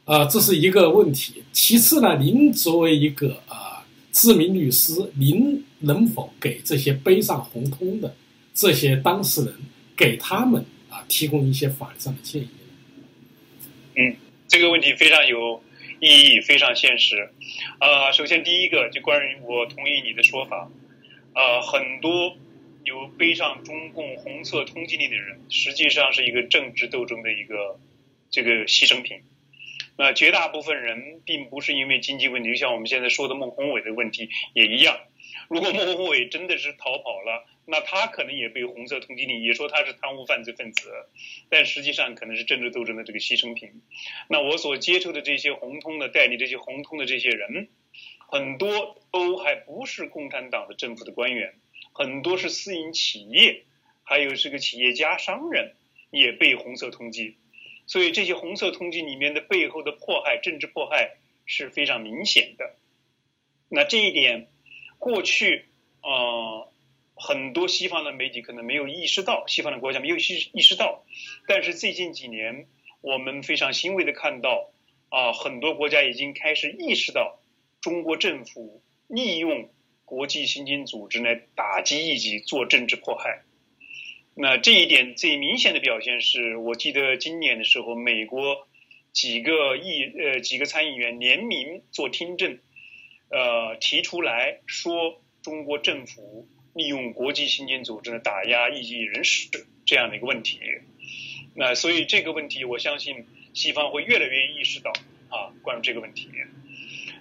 [0.04, 1.42] 啊，这是一个问题。
[1.52, 8.14] 其次呢，您作为一个啊知名律师，您能否给这些背上红通的
[8.52, 9.54] 这些当事人
[9.96, 11.02] 给他们啊？
[11.08, 12.48] 提供一些法律上的建议。
[13.96, 14.14] 嗯，
[14.46, 15.62] 这个问题非常有
[16.00, 17.30] 意义，非常现实。
[17.78, 20.68] 啊，首先第一个就关于我同意你的说法。
[21.36, 22.34] 啊，很多
[22.82, 27.78] 有背上中共红色通缉令的人，实际上是一个政治斗争的一个
[28.30, 29.20] 这个牺牲品。
[29.98, 34.98] 那绝大部分人并不是因为经济问题，就像我们现在说的孟宏伟的问题也一样。
[35.50, 40.90] 如果孟宏伟真的是逃跑了，那他可能也被红色通缉令，也说他是贪污犯罪分子，
[41.50, 43.82] 但实际上可能是政治斗争的这个牺牲品。
[44.28, 47.68] 那我所接触的这些红通的代理，这些红通的这些人，
[48.28, 51.54] 很多都还不是共产党的政府的官员，
[51.92, 53.64] 很多是私营企业，
[54.02, 55.74] 还有是个企业家、商人
[56.10, 57.34] 也被红色通缉。
[57.86, 62.74] 所以这些红色通缉里面的背后的迫害、政治迫害是非常明显的。
[63.68, 64.48] 那这一点，
[64.98, 65.66] 过去
[66.00, 66.68] 啊。
[67.18, 70.20] 很多西方的媒体可能没有意识到，西方的国家没有意
[70.52, 71.02] 意识到，
[71.48, 72.66] 但是最近几年，
[73.00, 74.68] 我们非常欣慰的看到，
[75.08, 77.38] 啊，很多国家已经开始意识到，
[77.86, 79.70] 中国政府利用
[80.04, 83.44] 国际刑警组织来打击异己、做政治迫害。
[84.34, 88.66] 那这一点最明显的表现是，我记得今年的时候，美国
[89.12, 92.58] 几个议呃几个参议员联名做听证，
[93.30, 96.48] 呃，提出来说中国政府。
[96.74, 99.48] 利用国际刑警组织呢打压异己人士
[99.86, 100.58] 这样的一个问题，
[101.54, 104.92] 那所以这个问题我相信西方会越来越意识到
[105.30, 106.28] 啊，关于这个问题。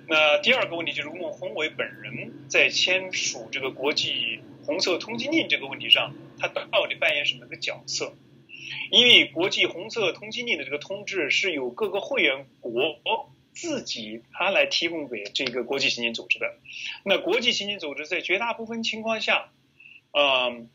[0.07, 8.13] 那第二个问题就是，孟宏伟本人在签署这个国际红色通缉令这个问题上，他到底扮演什么个角色？
[8.91, 12.99] 因为国际红色通缉令的这个通知是由各个会员国。
[13.57, 16.55] 自己他来提供给这个国际刑警组织的，
[17.05, 19.49] 那国际刑警组织在绝大部分情况下，
[20.11, 20.69] 嗯，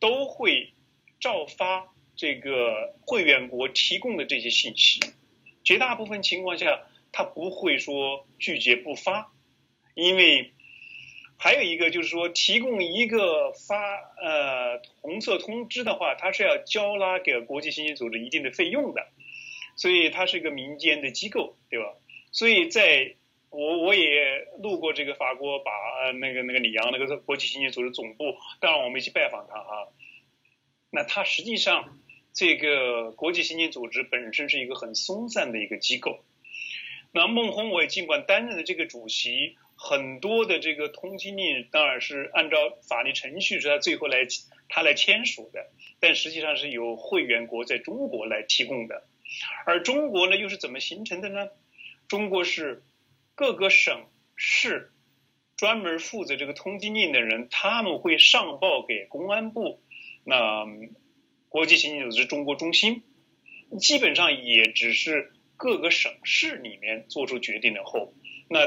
[0.00, 0.72] 都会
[1.20, 4.98] 照发这个会员国提供的这些信息。
[5.62, 6.80] 绝大部分情况下，
[7.12, 9.30] 他不会说拒绝不发，
[9.94, 10.52] 因为
[11.36, 13.76] 还有一个就是说，提供一个发
[14.20, 19.06] 呃红色通知的话，它是要交纳给国际刑警组织一定的费用的，
[19.76, 21.86] 所以它是一个民间的机构，对吧？
[22.30, 23.16] 所以在
[23.50, 25.72] 我我也路过这个法国，把
[26.12, 29.88] 那个那个里昂那个国际刑警组织总部，当然我们去拜访他哈。
[30.90, 31.98] 那他实际上
[32.32, 36.24] 这个国际刑警组织本身是一个很松散的一个机构。
[37.12, 44.26] 那孟宏伟尽管担任的这个主席，很多的这个通缉令当然是按照法律程序是他最后来
[44.68, 45.70] 他来签署的，
[46.00, 49.04] 但实际上是由会员国在中国来提供的。
[49.66, 51.48] 而中国呢又是怎么形成的呢？
[52.08, 52.82] 中国是。
[53.34, 54.04] 各个省
[54.36, 54.92] 市
[55.56, 59.80] 专门负责这个通缉令的人，他们会上报给公安部，
[60.22, 60.66] 那
[61.48, 63.02] 国际刑警组织中国中心，
[63.80, 68.12] 基本上也只是各个省市里面做出决定的后，
[68.48, 68.58] 那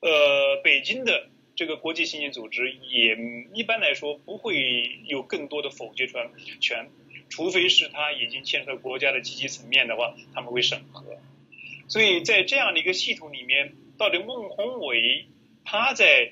[0.00, 3.16] 呃北京的这个国际刑警组织也
[3.54, 6.90] 一般来说不会有更多的否决权权，
[7.30, 11.16] 除非是他已经牵涉国家的积极层面的话，他们会审核。
[11.88, 13.72] 所以在这样的一个系统里面。
[13.98, 15.26] 到底孟宏伟
[15.64, 16.30] 他在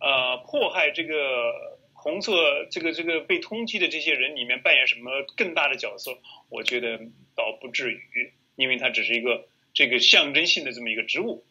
[0.00, 6.18] 呃迫害这个红色这个这个被通缉的这些人里面扮演什么更大的角色？
[6.48, 6.96] 我觉得
[7.36, 11.44] 倒不至于，因为他只是一个这个象征性的这么一个职务。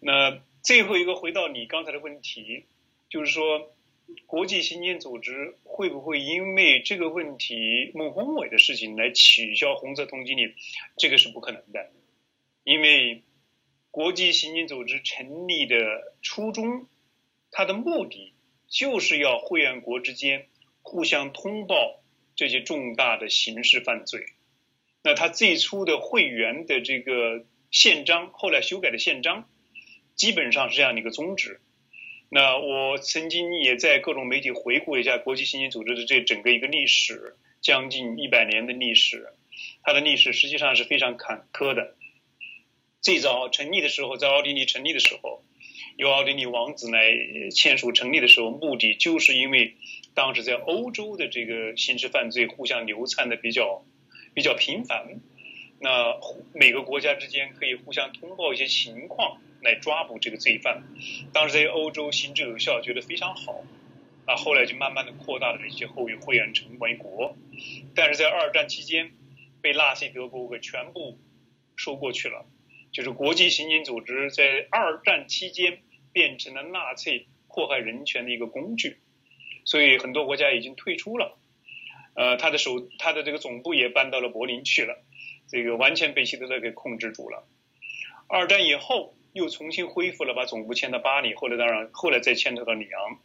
[0.00, 2.64] 那最后一个回到你刚才的问题，
[3.08, 3.72] 就是说
[4.26, 10.54] 国际刑警组织会不会因为这个问题孟宏伟的事情来取消红色通缉令？
[10.96, 11.90] 这个是不可能的，
[12.64, 13.22] 因为。
[13.92, 16.86] 国际刑警组织成立的初衷，
[17.50, 18.32] 它的目的
[18.66, 20.46] 就是要会员国之间
[20.80, 22.00] 互相通报
[22.34, 24.24] 这些重大的刑事犯罪。
[25.02, 29.48] 那他最初的会员的这个宪章，后来修改的宪章，
[30.14, 31.60] 基本上是这样的一个宗旨。
[32.28, 39.34] 那我曾经也在各种媒体回顾一下国际刑警组织的这整个一个历史，将近一百年的历史，
[39.82, 41.94] 它的历史实际上是非常坎坷的。
[43.00, 45.44] 最早成立的时候，在奥地利成立的时候，
[45.96, 47.12] 由奥地利王子来
[47.50, 49.74] 签署成立的时候，目的就是因为
[50.14, 53.84] 当时在欧洲的这个刑事犯罪互相流窜的比较
[54.34, 55.20] 比较频繁，
[55.78, 56.18] 那
[56.54, 60.82] 每个国家之间可以互相通报一些情况来抓捕这个罪犯。
[61.32, 63.62] 当时在欧洲行之有效，觉得非常好。
[64.26, 67.36] 那后来就慢慢的扩大了这些后会员成为国，
[67.94, 69.10] 但是在二战期间
[69.60, 71.18] 被纳粹德国给全部
[71.76, 72.46] 收过去了。
[72.92, 75.78] 就是国际刑警组织在二战期间
[76.12, 78.98] 变成了纳粹迫害人权的一个工具，
[79.64, 81.36] 所以很多国家已经退出了。
[82.14, 85.02] 呃，他的首他的这个总部也搬到了柏林去了，
[85.48, 87.46] 这个完全被希特勒给控制住了。
[88.28, 93.18] 二战以后又重新恢复了，把总部迁到巴黎，后来当然后来再迁到里昂。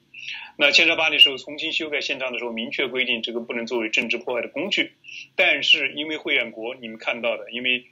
[0.57, 4.93] 那迁到巴黎时候重新修改宪章的时候，明确规定这个不能作为政治迫害的工具。
[5.35, 7.85] 但是因为会员国，你们看到的，因为。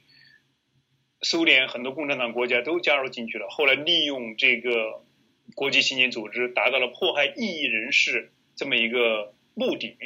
[1.22, 5.02] 苏联很多共产党国家都加入进去了，后来利用这个
[5.54, 9.96] 国际刑警组织，达到了迫害异议人士这么一个目的，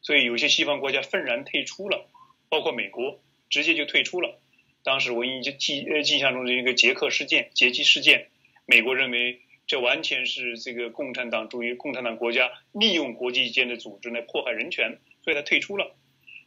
[0.00, 2.08] 所以有些西方国家愤然退出了，
[2.48, 4.38] 包括美国直接就退出了。
[4.84, 8.28] 当时我印记呃印象中的一个捷克事件、劫机事件，
[8.64, 15.94] 美国认为这完全是这个共产党主义共产党国家利用国际间的组织来迫害人权，所以他退出了。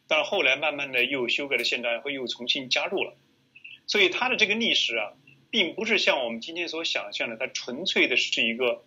[0.07, 3.13] 但后来慢慢的又修改了宪章，后又重新加入了。
[3.87, 5.13] 所以它的这个历史啊，
[5.49, 8.83] 并不是像我们今天所想象的，它纯粹的是一个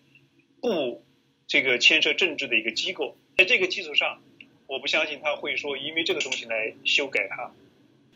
[0.61, 1.05] 不
[1.47, 3.17] 这个牵涉政治的一个机构。
[3.37, 4.23] 在这个基础上，
[4.67, 7.51] 我不相信他会说因为这个东西来修改它。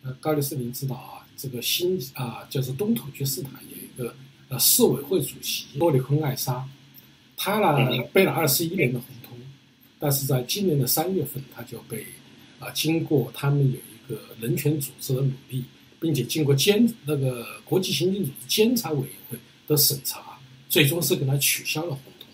[0.03, 4.15] 呃，高律师您知道啊，这个新啊，就是东土厥斯坦有一个
[4.49, 6.65] 呃市委会主席多里坤艾沙，
[7.37, 9.37] 他呢背了二十一年的红通，
[9.99, 12.07] 但是在今年的三月份，他就被
[12.59, 15.65] 啊经过他们有一个人权组织的努力。
[16.01, 20.38] 并且经过监那个国际刑警组织监察委员会的审查，
[20.69, 22.29] 最终是给他取消了红通。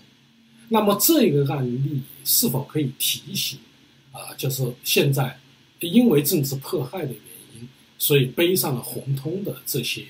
[0.68, 3.58] 那么这个案例是否可以提醒
[4.14, 4.32] 啊？
[4.38, 5.36] 就是现在
[5.80, 7.22] 因为政治迫害的原
[7.54, 10.02] 因，所以背上了红通的这些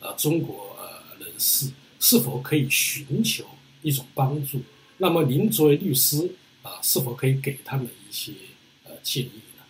[0.00, 3.44] 呃中国呃人士，是否可以寻求
[3.82, 4.60] 一种帮助？
[4.96, 8.32] 那么您作为律师啊，是否可以给他们一些
[8.84, 9.62] 呃建议呢？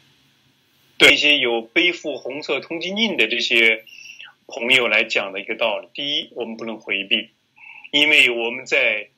[0.96, 3.84] 对一些有背负红色通缉令的这些
[4.46, 7.30] 朋友来讲的一个道理：第一，我们不能回避，
[7.92, 9.08] 因为我们在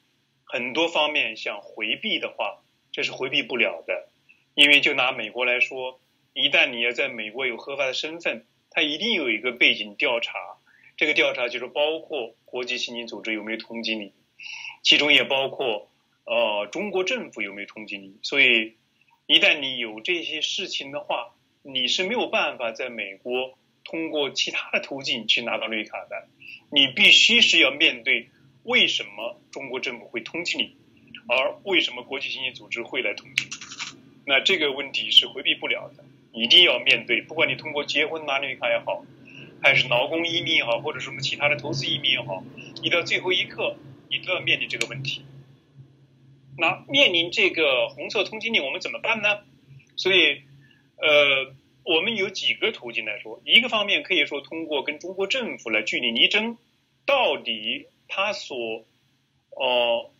[0.45, 4.09] 很多方面想回避的话，这是回避不了的。
[4.55, 6.01] 因为就拿美国来说，
[6.35, 10.33] 一旦你要在美国有合法的身份，它一定有一个背景调查，
[10.97, 14.13] 这个调查就是包括国际刑警组织有没有通缉你，
[14.83, 15.89] 其中也包括
[16.25, 18.19] 呃中国政府有没有通缉你。
[18.23, 18.77] 所以
[19.27, 26.29] 一旦你有这些事情的话，你是没有办法在美国通过其他的途径去拿到绿卡的。
[26.71, 28.31] 你必须是要面对
[28.63, 30.77] 为什么中国政府会通缉你，
[31.29, 33.62] 而为什么国际刑警组织会来通缉你？
[34.25, 37.23] 那这个问题是回避不了的，一定要面对。
[37.23, 39.05] 不管你通过结婚拿绿卡也好。
[39.65, 42.43] 还是劳工移民也好，或者什么其他的投资移民也好，
[42.83, 43.77] 你到最后一刻，
[44.11, 45.25] 你都要面临这个问题。
[46.59, 49.39] 那面临这个红色通缉令，我们怎么办呢？
[49.95, 50.43] 所以，
[50.97, 51.55] 呃，
[51.85, 53.41] 我们有几个途径来说。
[53.45, 56.59] 一个方面可以说通过跟中国政府来据理力争，
[57.07, 58.85] 到底他所，
[59.51, 60.11] 呃，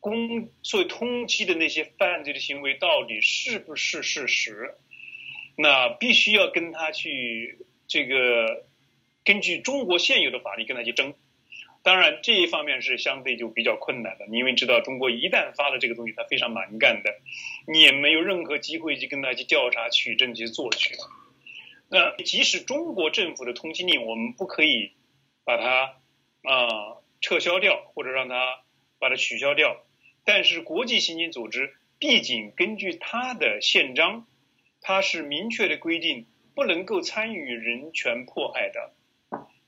[0.00, 4.74] 公所通缉的那些犯罪的行为到底是不是事实？
[5.56, 7.58] 那必须要跟他去。
[7.92, 8.66] 这个
[9.24, 11.12] 根据中国现有的法律跟他去争，
[11.82, 17.18] 当然这一方面是相对就比较困难的，因为知道中国一旦发了这个东西，它非常蛮干的，
[17.66, 20.94] 你也没有任何机会去跟他去调查取证去做去。
[21.88, 24.92] 那即使中国政府的通缉令，我们不可以
[25.42, 25.96] 把它
[26.44, 28.60] 啊撤销掉，或者让它
[29.00, 29.82] 把它取消掉，
[30.32, 34.28] 但是国际刑警组织毕竟根据它的宪章，
[34.80, 36.26] 它是明确的规定。
[36.52, 38.92] 不能够参与人权迫害的，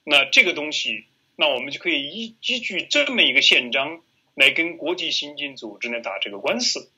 [0.05, 1.07] 那这个东西，
[1.37, 4.03] 那我们就可以依依据这么一个宪章
[4.35, 6.91] 来跟国际刑警组织呢打这个官司。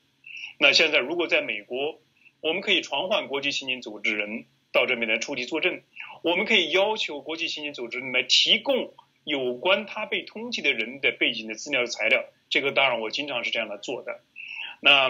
[0.59, 2.01] 那现在如果在美国，
[2.41, 5.81] 我们可以传唤国际刑警组织人到这边来出庭作证，
[6.23, 8.91] 我们可以要求国际刑警组织来提供
[9.23, 12.25] 有关他被通缉的人的背景的资料材料。
[12.49, 14.21] 这个当然我经常是这样来做的。
[14.81, 15.09] 那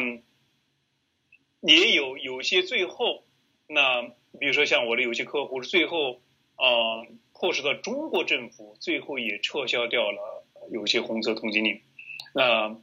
[1.62, 3.24] 也有有些最后
[3.68, 4.12] 那。
[4.38, 6.22] 比如说，像我的有些客户是最后
[6.58, 11.82] 啊，迫使到中国政府最后也撤销掉了有些红色通缉令。
[12.34, 12.76] 那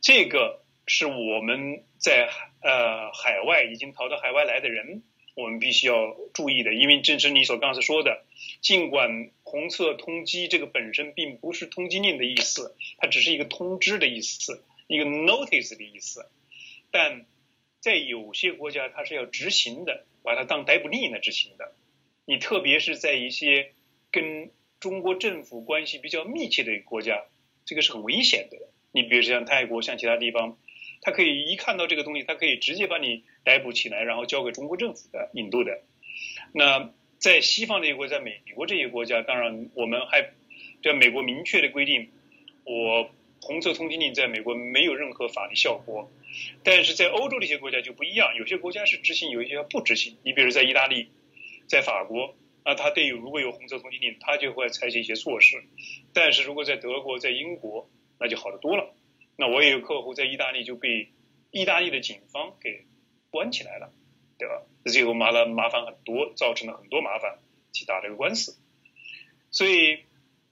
[0.00, 2.28] 这个是我们在
[2.60, 5.04] 呃海外已经逃到海外来的人，
[5.34, 8.24] 我们必须要注意的，因为正是你所刚才说的，
[8.60, 16.26] 尽管红色通缉这个本身并不是通缉令的意思，它只是一个通知的意思，一个 notice 的意思，
[16.90, 17.26] 但
[17.80, 20.06] 在有些国家它是要执行的。
[20.24, 21.74] 把它当逮捕令来执行的，
[22.24, 23.72] 你特别是在一些
[24.10, 27.24] 跟中国政府关系比较密切的国家，
[27.66, 28.56] 这个是很危险的。
[28.90, 30.56] 你比如像泰国，像其他地方，
[31.04, 35.82] 他可以一看到这个东西，他可以直接把你逮捕起来，然后交给中国政府的引渡的。
[36.52, 40.30] 那在西方这些国家，美国这些国家，当然我们还
[40.82, 42.10] 在美国明确的规定，
[42.64, 43.10] 我
[43.42, 46.10] 红色通缉令在美国没有任何法律效果。
[46.62, 50.16] 但是在欧洲这些国家就不一样，有些国家是执行，有一些不执行。
[50.24, 51.08] 你比如在意大利，
[51.66, 52.34] 在法国，
[52.64, 55.62] 那他对于如果有红色通缉令，他就会采取一些措施。
[56.14, 57.88] 但是如果在德国、在英国，
[58.18, 58.94] 那就好得多了。
[59.36, 61.10] 那我也有客户在意大利就被
[61.50, 62.84] 意大利的警方给
[63.30, 63.92] 关起来了，
[64.38, 64.62] 对吧？
[64.86, 67.38] 最后麻了麻烦很多，造成了很多麻烦，
[67.72, 68.56] 去打这个官司。
[69.50, 70.04] 所以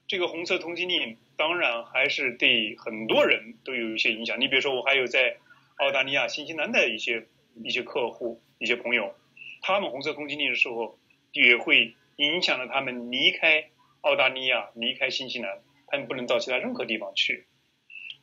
[0.07, 4.39] 这个红色通缉令当然还是对很多人都有一些影响。
[4.39, 5.37] 你比如说我还有在。
[5.77, 7.25] 澳大利亚、新西兰的一些
[7.63, 9.15] 一些客户、一些朋友，
[9.63, 10.99] 他们红色通缉令的时候，
[11.31, 13.71] 也会影响了他们离开
[14.01, 17.47] 澳大利亚、离开新西兰，他们不能到其他任何地方去。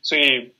[0.02, 0.52] 所以，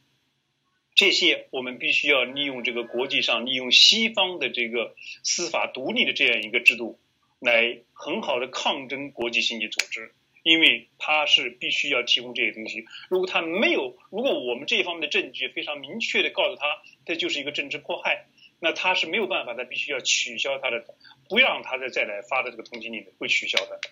[0.94, 6.98] 这些我们必须要利用这个国际上、利用西方的这个司法独立的这样一个制度，
[7.38, 10.12] 来很好的抗争国际刑警组织。
[10.42, 18.24] 因为他是必须要提供这些东西，如果他没有，如果我们这一方面的证据非常明确的告诉他，这就是一个政治迫害，
[18.58, 20.82] 那他是没有办法，他必须要取消他的，
[21.28, 23.82] 不让他再再来发的这个通缉令的，会取消的，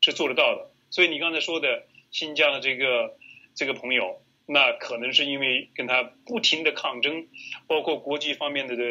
[0.00, 0.70] 是做得到的。
[0.88, 3.18] 所以你刚才说的新疆的这个
[3.54, 4.22] 这个朋友，
[4.52, 7.26] 那可能是因为跟他不停的抗争，
[7.66, 8.82] 包括国际方面的的。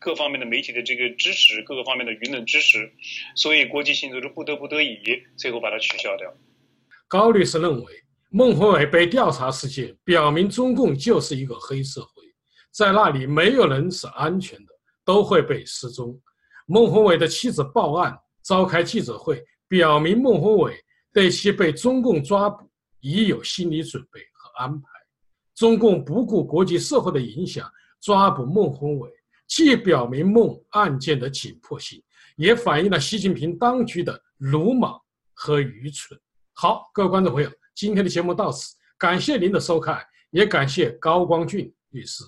[0.00, 2.92] 各方面的媒体的这个支持，各个方面的舆论支持，
[3.34, 4.98] 所以国际性组织不得不得已，
[5.34, 6.30] 最后把它取消掉。
[7.08, 12.22] 高律师认为，孟宏伟被调查事件表明，中共就是一个黑社会，
[12.70, 14.74] 在那里没有人是安全的，
[15.06, 16.20] 都会被失踪。
[16.66, 20.74] 孟宏伟的妻子报案，召开记者会，表明孟宏伟
[21.14, 22.68] 对其被中共抓捕
[23.00, 24.88] 已有心理准备和安排。
[25.54, 29.10] 中共不顾国际社会的影响，抓捕孟宏伟。
[29.46, 32.02] 既表明孟案件的紧迫性，
[32.36, 34.98] 也反映了习近平当局的鲁莽
[35.34, 36.18] 和愚蠢。
[36.54, 42.24] 好，各位观众朋友，今天的节目到此，感谢您的收看，也感谢高光俊律师。